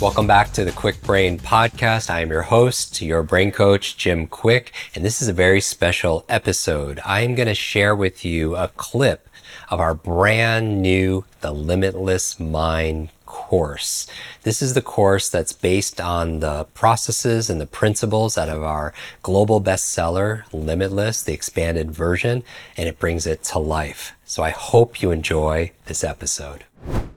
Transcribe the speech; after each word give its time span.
Welcome 0.00 0.26
back 0.26 0.52
to 0.52 0.64
the 0.64 0.72
Kwik 0.72 1.02
Brain 1.02 1.38
Podcast. 1.38 2.08
I 2.08 2.20
am 2.20 2.30
your 2.30 2.40
host, 2.40 3.02
your 3.02 3.22
brain 3.22 3.52
coach, 3.52 3.98
Jim 3.98 4.26
Kwik, 4.26 4.72
and 4.94 5.04
this 5.04 5.20
is 5.20 5.28
a 5.28 5.34
very 5.34 5.60
special 5.60 6.24
episode. 6.26 7.02
I 7.04 7.20
am 7.20 7.34
going 7.34 7.48
to 7.48 7.54
share 7.54 7.94
with 7.94 8.24
you 8.24 8.56
a 8.56 8.68
clip 8.68 9.28
of 9.68 9.78
our 9.78 9.92
brand 9.92 10.80
new 10.80 11.26
The 11.42 11.52
Limitless 11.52 12.40
Mind 12.40 13.10
course. 13.26 14.06
This 14.42 14.62
is 14.62 14.72
the 14.72 14.80
course 14.80 15.28
that's 15.28 15.52
based 15.52 16.00
on 16.00 16.40
the 16.40 16.64
processes 16.72 17.50
and 17.50 17.60
the 17.60 17.66
principles 17.66 18.38
out 18.38 18.48
of 18.48 18.62
our 18.62 18.94
global 19.22 19.60
bestseller, 19.60 20.44
Limitless, 20.50 21.22
the 21.22 21.34
expanded 21.34 21.90
version, 21.90 22.42
and 22.74 22.88
it 22.88 22.98
brings 22.98 23.26
it 23.26 23.42
to 23.44 23.58
life. 23.58 24.14
So 24.24 24.42
I 24.42 24.50
hope 24.50 25.02
you 25.02 25.10
enjoy 25.10 25.72
this 25.84 26.02
episode. 26.02 26.64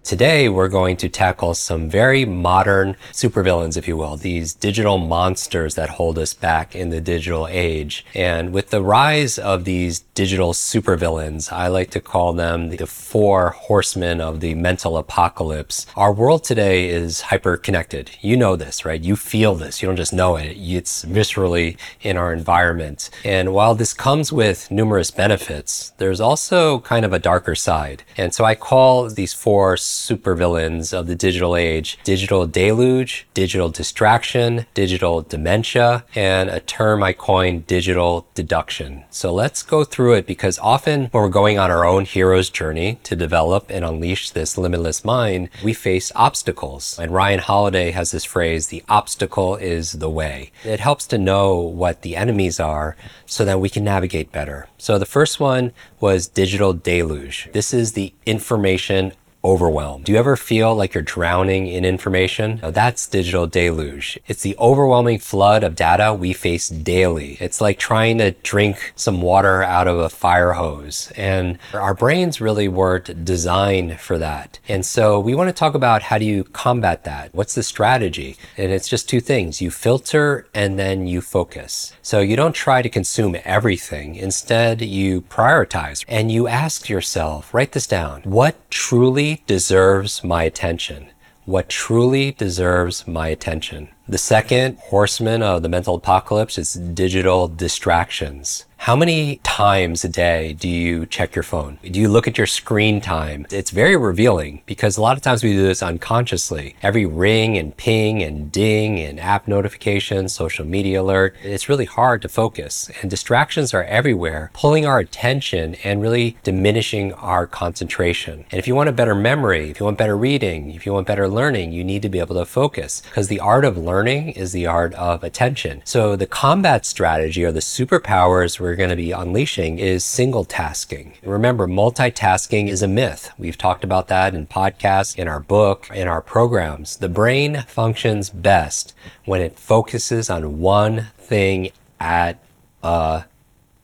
Today, 0.03 0.49
we're 0.49 0.67
going 0.67 0.97
to 0.97 1.07
tackle 1.07 1.53
some 1.53 1.89
very 1.89 2.25
modern 2.25 2.97
supervillains, 3.13 3.77
if 3.77 3.87
you 3.87 3.95
will, 3.95 4.17
these 4.17 4.53
digital 4.53 4.97
monsters 4.97 5.75
that 5.75 5.91
hold 5.91 6.19
us 6.19 6.33
back 6.33 6.75
in 6.75 6.89
the 6.89 6.99
digital 6.99 7.47
age. 7.47 8.05
And 8.13 8.51
with 8.53 8.69
the 8.69 8.83
rise 8.83 9.39
of 9.39 9.63
these 9.63 9.99
digital 10.13 10.51
supervillains, 10.51 11.53
I 11.53 11.67
like 11.67 11.89
to 11.91 12.01
call 12.01 12.33
them 12.33 12.69
the 12.69 12.85
four 12.85 13.51
horsemen 13.51 14.19
of 14.19 14.41
the 14.41 14.55
mental 14.55 14.97
apocalypse. 14.97 15.87
Our 15.95 16.11
world 16.11 16.43
today 16.43 16.89
is 16.89 17.21
hyper 17.21 17.55
connected. 17.55 18.11
You 18.19 18.35
know 18.35 18.57
this, 18.57 18.83
right? 18.83 19.01
You 19.01 19.15
feel 19.15 19.55
this. 19.55 19.81
You 19.81 19.87
don't 19.87 19.95
just 19.95 20.13
know 20.13 20.35
it. 20.35 20.57
It's 20.57 21.05
viscerally 21.05 21.77
in 22.01 22.17
our 22.17 22.33
environment. 22.33 23.09
And 23.23 23.53
while 23.53 23.73
this 23.73 23.93
comes 23.93 24.33
with 24.33 24.69
numerous 24.69 25.11
benefits, 25.11 25.91
there's 25.97 26.21
also 26.21 26.81
kind 26.81 27.05
of 27.05 27.13
a 27.13 27.19
darker 27.19 27.55
side. 27.55 28.03
And 28.17 28.33
so 28.33 28.43
I 28.43 28.53
call 28.53 29.09
these 29.09 29.33
four 29.33 29.52
supervillains 29.53 30.93
of 30.93 31.07
the 31.07 31.15
digital 31.15 31.55
age 31.55 31.97
digital 32.03 32.47
deluge, 32.47 33.27
digital 33.33 33.69
distraction, 33.69 34.65
digital 34.73 35.21
dementia, 35.21 36.03
and 36.15 36.49
a 36.49 36.59
term 36.59 37.03
I 37.03 37.13
coined 37.13 37.67
digital 37.67 38.27
deduction. 38.33 39.03
So 39.09 39.33
let's 39.33 39.63
go 39.63 39.83
through 39.83 40.13
it 40.13 40.25
because 40.25 40.59
often 40.59 41.07
when 41.11 41.23
we're 41.23 41.29
going 41.29 41.59
on 41.59 41.71
our 41.71 41.85
own 41.85 42.05
hero's 42.05 42.49
journey 42.49 42.99
to 43.03 43.15
develop 43.15 43.69
and 43.69 43.85
unleash 43.85 44.31
this 44.31 44.57
limitless 44.57 45.05
mind, 45.05 45.49
we 45.63 45.73
face 45.73 46.11
obstacles. 46.15 46.97
And 46.99 47.13
Ryan 47.13 47.39
Holiday 47.39 47.91
has 47.91 48.11
this 48.11 48.25
phrase 48.25 48.67
the 48.67 48.83
obstacle 48.89 49.55
is 49.55 49.93
the 49.93 50.09
way. 50.09 50.51
It 50.63 50.79
helps 50.79 51.05
to 51.07 51.17
know 51.17 51.55
what 51.55 52.01
the 52.01 52.15
enemies 52.15 52.59
are 52.59 52.95
so 53.25 53.45
that 53.45 53.59
we 53.59 53.69
can 53.69 53.83
navigate 53.83 54.31
better. 54.31 54.67
So 54.77 54.97
the 54.97 55.05
first 55.05 55.39
one 55.39 55.71
was 55.99 56.27
digital 56.27 56.73
deluge. 56.73 57.49
This 57.53 57.73
is 57.73 57.93
the 57.93 58.13
information 58.25 59.13
overwhelmed. 59.43 60.05
Do 60.05 60.11
you 60.11 60.17
ever 60.17 60.35
feel 60.35 60.73
like 60.73 60.93
you're 60.93 61.03
drowning 61.03 61.67
in 61.67 61.83
information? 61.83 62.59
Now, 62.61 62.71
that's 62.71 63.07
digital 63.07 63.45
deluge. 63.45 64.19
It's 64.27 64.41
the 64.41 64.55
overwhelming 64.57 65.19
flood 65.19 65.63
of 65.63 65.75
data 65.75 66.13
we 66.13 66.33
face 66.33 66.69
daily. 66.69 67.37
It's 67.39 67.59
like 67.59 67.77
trying 67.77 68.19
to 68.19 68.31
drink 68.31 68.93
some 68.95 69.21
water 69.21 69.61
out 69.61 69.87
of 69.87 69.99
a 69.99 70.09
fire 70.09 70.53
hose. 70.53 71.11
And 71.17 71.59
our 71.73 71.93
brains 71.93 72.39
really 72.39 72.67
weren't 72.67 73.25
designed 73.25 73.99
for 73.99 74.17
that. 74.17 74.59
And 74.67 74.85
so 74.85 75.19
we 75.19 75.35
want 75.35 75.49
to 75.49 75.53
talk 75.53 75.75
about 75.75 76.03
how 76.03 76.17
do 76.17 76.25
you 76.25 76.45
combat 76.45 77.03
that? 77.03 77.33
What's 77.33 77.55
the 77.55 77.63
strategy? 77.63 78.37
And 78.57 78.71
it's 78.71 78.87
just 78.87 79.09
two 79.09 79.19
things. 79.19 79.61
You 79.61 79.71
filter 79.71 80.47
and 80.53 80.79
then 80.79 81.05
you 81.07 81.21
focus. 81.21 81.93
So 82.01 82.21
you 82.21 82.35
don't 82.35 82.53
try 82.53 82.81
to 82.81 82.89
consume 82.89 83.35
everything. 83.43 84.15
Instead, 84.15 84.81
you 84.81 85.21
prioritize 85.21 86.05
and 86.07 86.31
you 86.31 86.47
ask 86.47 86.87
yourself, 86.87 87.53
write 87.53 87.73
this 87.73 87.87
down. 87.87 88.21
What 88.23 88.55
truly 88.69 89.32
deserves 89.45 90.23
my 90.23 90.43
attention? 90.43 91.09
What 91.45 91.67
truly 91.67 92.31
deserves 92.31 93.07
my 93.07 93.27
attention? 93.27 93.89
The 94.07 94.17
second 94.17 94.77
horseman 94.77 95.41
of 95.41 95.61
the 95.61 95.69
mental 95.69 95.95
apocalypse 95.95 96.57
is 96.57 96.73
digital 96.73 97.47
distractions. 97.47 98.65
How 98.83 98.97
many 98.97 99.37
times 99.43 100.03
a 100.03 100.09
day 100.09 100.51
do 100.51 100.67
you 100.67 101.05
check 101.05 101.35
your 101.35 101.43
phone? 101.43 101.79
Do 101.89 102.01
you 102.01 102.09
look 102.09 102.27
at 102.27 102.37
your 102.37 102.45
screen 102.45 102.99
time? 102.99 103.47
It's 103.49 103.71
very 103.71 103.95
revealing 103.95 104.61
because 104.65 104.97
a 104.97 105.01
lot 105.01 105.15
of 105.15 105.23
times 105.23 105.41
we 105.41 105.53
do 105.53 105.63
this 105.63 105.81
unconsciously. 105.81 106.75
Every 106.81 107.05
ring 107.05 107.57
and 107.57 107.77
ping 107.77 108.21
and 108.21 108.51
ding 108.51 108.99
and 108.99 109.21
app 109.21 109.47
notification, 109.47 110.27
social 110.27 110.65
media 110.65 111.01
alert, 111.01 111.33
it's 111.41 111.69
really 111.69 111.85
hard 111.85 112.21
to 112.23 112.27
focus. 112.27 112.91
And 113.01 113.09
distractions 113.09 113.73
are 113.73 113.85
everywhere, 113.85 114.51
pulling 114.53 114.85
our 114.85 114.99
attention 114.99 115.75
and 115.85 116.01
really 116.01 116.35
diminishing 116.43 117.13
our 117.13 117.47
concentration. 117.47 118.43
And 118.51 118.59
if 118.59 118.67
you 118.67 118.75
want 118.75 118.89
a 118.89 118.91
better 118.91 119.15
memory, 119.15 119.69
if 119.69 119.79
you 119.79 119.85
want 119.85 119.97
better 119.97 120.17
reading, 120.17 120.71
if 120.71 120.85
you 120.85 120.91
want 120.91 121.07
better 121.07 121.29
learning, 121.29 121.71
you 121.71 121.85
need 121.85 122.01
to 122.01 122.09
be 122.09 122.19
able 122.19 122.35
to 122.35 122.45
focus 122.45 123.01
because 123.05 123.29
the 123.29 123.39
art 123.39 123.63
of 123.63 123.77
learning 123.77 124.31
is 124.31 124.51
the 124.51 124.67
art 124.67 124.93
of 124.95 125.23
attention. 125.23 125.81
So 125.85 126.17
the 126.17 126.27
combat 126.27 126.85
strategy 126.85 127.45
or 127.45 127.53
the 127.53 127.61
superpowers 127.61 128.59
we're 128.59 128.72
we're 128.73 128.77
going 128.77 128.89
to 128.89 128.95
be 128.95 129.11
unleashing 129.11 129.77
is 129.77 130.03
single 130.03 130.45
tasking. 130.45 131.13
Remember, 131.21 131.67
multitasking 131.67 132.69
is 132.69 132.81
a 132.81 132.87
myth. 132.87 133.29
We've 133.37 133.55
talked 133.55 133.83
about 133.83 134.07
that 134.07 134.33
in 134.33 134.47
podcasts, 134.47 135.15
in 135.15 135.27
our 135.27 135.39
book, 135.39 135.87
in 135.93 136.07
our 136.07 136.23
programs. 136.23 136.97
The 136.97 137.07
brain 137.07 137.65
functions 137.67 138.31
best 138.31 138.95
when 139.25 139.41
it 139.41 139.59
focuses 139.59 140.27
on 140.27 140.57
one 140.57 141.09
thing 141.19 141.69
at 141.99 142.39
a 142.81 143.25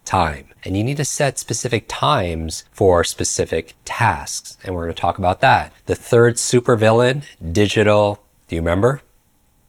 time. 0.05 0.47
And 0.65 0.75
you 0.75 0.83
need 0.83 0.97
to 0.97 1.05
set 1.05 1.37
specific 1.37 1.85
times 1.87 2.63
for 2.71 3.03
specific 3.03 3.75
tasks. 3.85 4.57
And 4.63 4.73
we're 4.73 4.85
going 4.85 4.95
to 4.95 4.99
talk 4.99 5.19
about 5.19 5.39
that. 5.41 5.71
The 5.85 5.93
third 5.93 6.37
supervillain, 6.37 7.25
digital, 7.53 8.23
do 8.47 8.55
you 8.55 8.61
remember? 8.63 9.03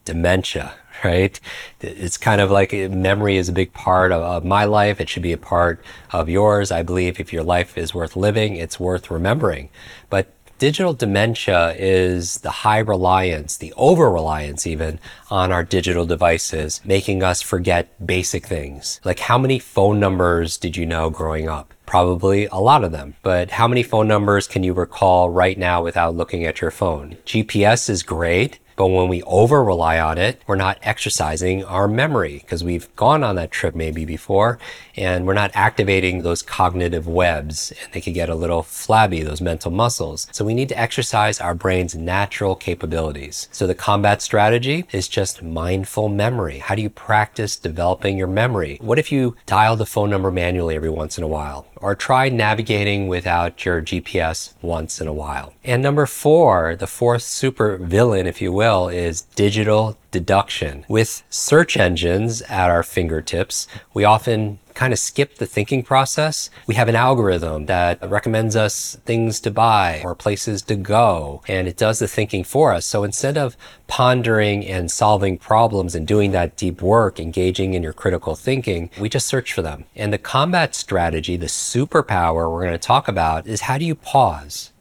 Dementia 0.07 0.77
right? 1.05 1.39
It's 1.81 2.17
kind 2.17 2.41
of 2.41 2.51
like 2.51 2.73
uh, 2.73 2.89
memory 2.89 3.37
is 3.37 3.49
a 3.49 3.53
big 3.53 3.73
part 3.73 4.13
of, 4.13 4.23
of, 4.23 4.45
my 4.45 4.65
life. 4.65 5.01
It 5.01 5.09
should 5.09 5.23
be 5.23 5.33
a 5.33 5.39
part 5.39 5.83
of 6.13 6.29
yours. 6.29 6.71
I 6.71 6.83
believe 6.83 7.21
if 7.21 7.33
your 7.33 7.43
life 7.43 7.77
is 7.77 7.95
worth 7.95 8.17
living, 8.17 8.57
it's 8.57 8.81
worth 8.81 9.11
remembering. 9.11 9.71
But 10.09 10.29
digital 10.61 10.93
dementia 10.93 11.75
is 11.79 12.39
the 12.39 12.51
high 12.51 12.79
reliance, 12.79 13.57
the 13.57 13.73
over 13.77 14.11
reliance 14.11 14.67
even 14.67 15.01
on 15.31 15.51
our 15.51 15.65
digital 15.65 16.05
devices, 16.05 16.83
making 16.85 17.23
us 17.23 17.41
forget 17.41 17.89
basic 18.07 18.47
things. 18.47 19.01
Like 19.03 19.21
how 19.21 19.39
many 19.39 19.59
phone 19.59 19.99
numbers 19.99 20.59
did 20.59 20.77
you 20.77 20.85
know 20.85 21.09
growing 21.09 21.49
up? 21.49 21.73
Probably 21.87 22.47
a 22.47 22.57
lot 22.57 22.85
of 22.85 22.93
them. 22.93 23.15
But 23.23 23.53
how 23.53 23.67
many 23.67 23.83
phone 23.83 24.07
numbers 24.07 24.47
can 24.47 24.63
you 24.63 24.75
recall 24.75 25.31
right 25.31 25.59
now 25.59 25.83
without 25.83 26.15
looking 26.15 26.45
at 26.45 26.61
your 26.61 26.71
phone? 26.71 27.17
GPS 27.25 27.89
is 27.89 28.03
great 28.03 28.59
but 28.81 28.87
when 28.87 29.09
we 29.09 29.23
over 29.25 29.63
rely 29.63 30.01
on 30.01 30.17
it, 30.17 30.41
we're 30.47 30.57
not 30.57 30.79
exercising 30.83 31.63
our 31.67 31.87
memory 31.87 32.39
because 32.39 32.65
we've 32.65 32.89
gone 32.97 33.23
on 33.23 33.37
that 33.37 33.51
trip 33.51 33.75
maybe 33.75 34.07
before 34.07 34.59
and 34.97 35.27
we're 35.27 35.35
not 35.35 35.51
activating 35.53 36.23
those 36.23 36.41
cognitive 36.41 37.07
webs 37.07 37.73
and 37.73 37.93
they 37.93 38.01
can 38.01 38.15
get 38.15 38.31
a 38.31 38.35
little 38.35 38.63
flabby, 38.63 39.23
those 39.23 39.43
mental 39.43 39.71
muscles. 39.71 40.29
So 40.33 40.47
we 40.47 40.55
need 40.55 40.71
to 40.71 40.81
exercise 40.81 41.43
our 41.43 41.55
brain's 41.55 41.95
natural 41.95 42.55
capabilities. 42.55 43.49
So 43.53 43.67
the 43.67 43.75
combat 43.75 44.23
strategy 44.23 44.87
is 44.93 45.09
just 45.09 45.43
mindful 45.43 46.09
memory. 46.09 46.61
How 46.61 46.75
do 46.75 46.81
you 46.81 46.89
practice 46.89 47.57
developing 47.57 48.17
your 48.17 48.29
memory? 48.29 48.79
What 48.81 48.99
if 48.99 49.13
you 49.13 49.37
dial 49.45 49.77
the 49.77 49.85
phone 49.85 50.09
number 50.09 50.31
manually 50.31 50.75
every 50.75 50.89
once 50.89 51.19
in 51.19 51.25
a 51.25 51.29
while? 51.29 51.67
Or 51.81 51.95
try 51.95 52.29
navigating 52.29 53.09
without 53.09 53.65
your 53.65 53.81
GPS 53.81 54.53
once 54.61 55.01
in 55.01 55.07
a 55.09 55.13
while. 55.13 55.55
And 55.65 55.83
number 55.83 56.07
four, 56.07 56.77
the 56.77 56.87
fourth 56.87 57.23
super 57.23 57.77
villain, 57.79 58.27
if 58.27 58.43
you 58.43 58.53
will, 58.53 58.89
is 58.89 59.23
digital 59.35 59.97
deduction. 60.11 60.85
With 60.89 61.23
search 61.31 61.77
engines 61.77 62.43
at 62.43 62.71
our 62.71 62.83
fingertips, 62.83 63.67
we 63.95 64.05
often 64.05 64.59
kind 64.81 64.95
of 64.95 64.99
skip 64.99 65.35
the 65.35 65.45
thinking 65.45 65.83
process. 65.83 66.49
We 66.67 66.75
have 66.77 66.89
an 66.89 66.97
algorithm 66.97 67.67
that 67.67 67.99
recommends 68.09 68.57
us 68.57 68.97
things 69.05 69.39
to 69.41 69.51
buy 69.51 70.01
or 70.03 70.15
places 70.15 70.63
to 70.63 70.75
go, 70.75 71.43
and 71.47 71.69
it 71.69 71.77
does 71.77 71.99
the 71.99 72.09
thinking 72.09 72.45
for 72.45 72.73
us. 72.73 72.87
So 72.87 73.05
instead 73.05 73.37
of 73.37 73.59
pondering 73.89 74.65
and 74.65 74.91
solving 74.91 75.37
problems 75.37 75.95
and 75.95 76.07
doing 76.07 76.31
that 76.31 76.57
deep 76.57 76.81
work, 76.81 77.21
engaging 77.21 77.75
in 77.75 77.83
your 77.83 77.93
critical 77.93 78.35
thinking, 78.35 78.89
we 78.99 79.11
just 79.11 79.27
search 79.27 79.53
for 79.53 79.61
them. 79.61 79.85
And 79.95 80.15
the 80.15 80.25
combat 80.35 80.75
strategy, 80.75 81.37
the 81.37 81.45
superpower 81.45 82.51
we're 82.51 82.63
going 82.63 82.73
to 82.73 82.79
talk 82.79 83.07
about 83.07 83.47
is 83.47 83.63
how 83.63 83.77
do 83.77 83.85
you 83.85 83.95
pause? 83.95 84.73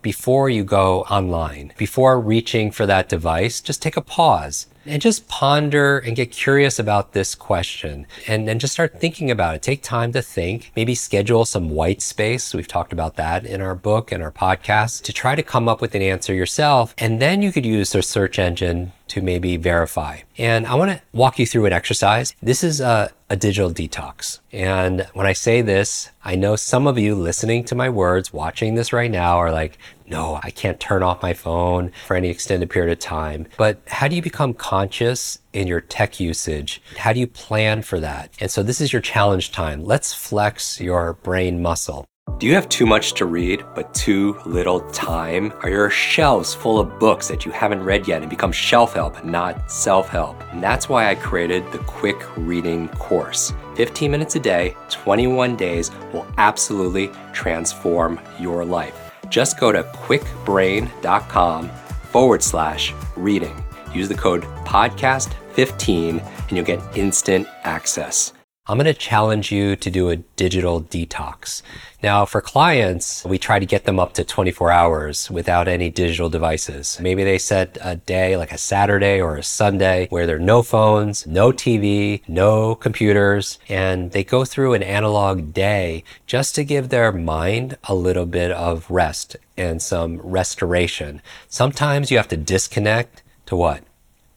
before 0.00 0.48
you 0.48 0.62
go 0.62 1.02
online, 1.02 1.72
before 1.76 2.20
reaching 2.20 2.70
for 2.70 2.86
that 2.86 3.08
device, 3.08 3.60
just 3.60 3.82
take 3.82 3.96
a 3.96 4.00
pause 4.00 4.66
and 4.86 5.02
just 5.02 5.28
ponder 5.28 5.98
and 5.98 6.16
get 6.16 6.30
curious 6.30 6.78
about 6.78 7.12
this 7.12 7.34
question 7.34 8.06
and 8.26 8.48
then 8.48 8.58
just 8.58 8.72
start 8.72 9.00
thinking 9.00 9.30
about 9.30 9.54
it. 9.54 9.62
Take 9.62 9.82
time 9.82 10.12
to 10.12 10.22
think, 10.22 10.72
maybe 10.76 10.94
schedule 10.94 11.44
some 11.44 11.70
white 11.70 12.02
space. 12.02 12.54
We've 12.54 12.68
talked 12.68 12.92
about 12.92 13.16
that 13.16 13.44
in 13.44 13.60
our 13.60 13.74
book 13.74 14.12
and 14.12 14.22
our 14.22 14.32
podcast 14.32 15.02
to 15.02 15.12
try 15.12 15.34
to 15.34 15.42
come 15.42 15.68
up 15.68 15.80
with 15.80 15.94
an 15.94 16.02
answer 16.02 16.34
yourself. 16.34 16.94
And 16.98 17.20
then 17.20 17.42
you 17.42 17.52
could 17.52 17.66
use 17.66 17.92
the 17.92 18.02
search 18.02 18.38
engine 18.38 18.92
to 19.08 19.22
maybe 19.22 19.56
verify. 19.56 20.20
And 20.36 20.66
I 20.66 20.74
want 20.74 20.90
to 20.90 21.00
walk 21.12 21.38
you 21.38 21.46
through 21.46 21.66
an 21.66 21.72
exercise. 21.72 22.34
This 22.42 22.62
is 22.62 22.80
a, 22.80 23.10
a, 23.30 23.36
digital 23.36 23.70
detox. 23.70 24.38
And 24.52 25.06
when 25.14 25.26
I 25.26 25.32
say 25.32 25.62
this, 25.62 26.10
I 26.24 26.36
know 26.36 26.56
some 26.56 26.86
of 26.86 26.98
you 26.98 27.14
listening 27.14 27.64
to 27.64 27.74
my 27.74 27.88
words, 27.88 28.32
watching 28.32 28.74
this 28.74 28.92
right 28.92 29.10
now, 29.10 29.38
are 29.38 29.50
like, 29.50 29.78
no, 30.10 30.40
I 30.42 30.50
can't 30.50 30.80
turn 30.80 31.02
off 31.02 31.22
my 31.22 31.34
phone 31.34 31.92
for 32.06 32.16
any 32.16 32.28
extended 32.28 32.70
period 32.70 32.92
of 32.92 32.98
time. 32.98 33.46
But 33.56 33.80
how 33.86 34.08
do 34.08 34.16
you 34.16 34.22
become 34.22 34.54
conscious 34.54 35.38
in 35.52 35.66
your 35.66 35.80
tech 35.80 36.18
usage? 36.20 36.80
How 36.96 37.12
do 37.12 37.20
you 37.20 37.26
plan 37.26 37.82
for 37.82 38.00
that? 38.00 38.30
And 38.40 38.50
so 38.50 38.62
this 38.62 38.80
is 38.80 38.92
your 38.92 39.02
challenge 39.02 39.52
time. 39.52 39.84
Let's 39.84 40.14
flex 40.14 40.80
your 40.80 41.14
brain 41.14 41.60
muscle. 41.62 42.06
Do 42.38 42.46
you 42.46 42.54
have 42.54 42.68
too 42.68 42.86
much 42.86 43.14
to 43.14 43.26
read, 43.26 43.64
but 43.74 43.92
too 43.94 44.38
little 44.46 44.80
time? 44.90 45.52
Are 45.62 45.70
your 45.70 45.90
shelves 45.90 46.54
full 46.54 46.78
of 46.78 47.00
books 47.00 47.26
that 47.26 47.44
you 47.44 47.50
haven't 47.50 47.82
read 47.82 48.06
yet 48.06 48.20
and 48.20 48.30
become 48.30 48.52
shelf 48.52 48.94
help, 48.94 49.24
not 49.24 49.70
self 49.70 50.08
help? 50.08 50.40
And 50.52 50.62
that's 50.62 50.88
why 50.88 51.10
I 51.10 51.16
created 51.16 51.64
the 51.72 51.78
Kwik 51.78 52.22
Reading 52.36 52.88
course. 52.90 53.52
15 53.74 54.10
minutes 54.10 54.36
a 54.36 54.40
day, 54.40 54.76
21 54.88 55.56
days 55.56 55.90
will 56.12 56.26
absolutely 56.36 57.10
transform 57.32 58.20
your 58.38 58.64
life. 58.64 59.07
Just 59.28 59.58
go 59.58 59.72
to 59.72 59.82
kwikbrain.com 59.82 61.68
forward 62.10 62.42
slash 62.42 62.94
reading. 63.16 63.64
Use 63.92 64.08
the 64.08 64.14
code 64.14 64.42
podcast15 64.64 66.22
and 66.48 66.52
you'll 66.52 66.64
get 66.64 66.80
instant 66.96 67.46
access. 67.64 68.32
I'm 68.70 68.76
going 68.76 68.84
to 68.84 68.92
challenge 68.92 69.50
you 69.50 69.76
to 69.76 69.90
do 69.90 70.10
a 70.10 70.16
digital 70.16 70.82
detox. 70.82 71.62
Now, 72.02 72.26
for 72.26 72.42
clients, 72.42 73.24
we 73.24 73.38
try 73.38 73.58
to 73.58 73.64
get 73.64 73.84
them 73.84 73.98
up 73.98 74.12
to 74.12 74.24
24 74.24 74.70
hours 74.70 75.30
without 75.30 75.68
any 75.68 75.88
digital 75.88 76.28
devices. 76.28 76.98
Maybe 77.00 77.24
they 77.24 77.38
set 77.38 77.78
a 77.80 77.96
day 77.96 78.36
like 78.36 78.52
a 78.52 78.58
Saturday 78.58 79.22
or 79.22 79.38
a 79.38 79.42
Sunday 79.42 80.06
where 80.10 80.26
there 80.26 80.36
are 80.36 80.38
no 80.38 80.62
phones, 80.62 81.26
no 81.26 81.50
TV, 81.50 82.20
no 82.28 82.74
computers, 82.74 83.58
and 83.70 84.12
they 84.12 84.22
go 84.22 84.44
through 84.44 84.74
an 84.74 84.82
analog 84.82 85.54
day 85.54 86.04
just 86.26 86.54
to 86.56 86.62
give 86.62 86.90
their 86.90 87.10
mind 87.10 87.78
a 87.84 87.94
little 87.94 88.26
bit 88.26 88.52
of 88.52 88.90
rest 88.90 89.34
and 89.56 89.80
some 89.80 90.18
restoration. 90.18 91.22
Sometimes 91.48 92.10
you 92.10 92.18
have 92.18 92.28
to 92.28 92.36
disconnect 92.36 93.22
to 93.46 93.56
what? 93.56 93.82